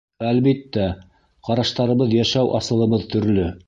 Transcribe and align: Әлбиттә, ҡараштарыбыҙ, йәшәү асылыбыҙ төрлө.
Әлбиттә, 0.29 0.87
ҡараштарыбыҙ, 1.51 2.19
йәшәү 2.23 2.53
асылыбыҙ 2.63 3.11
төрлө. 3.17 3.53